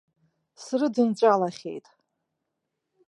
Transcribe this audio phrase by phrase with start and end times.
[0.63, 1.85] Срыдынҵәалахьеит!